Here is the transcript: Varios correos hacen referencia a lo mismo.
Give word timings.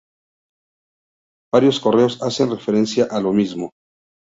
Varios 1.53 1.79
correos 1.79 2.23
hacen 2.23 2.49
referencia 2.49 3.07
a 3.11 3.19
lo 3.21 3.33
mismo. 3.33 3.69